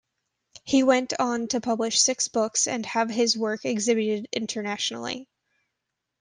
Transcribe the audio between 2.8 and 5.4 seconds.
have his work exhibited internationally.